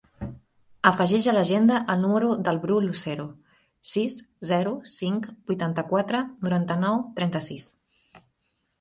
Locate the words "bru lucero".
2.65-3.27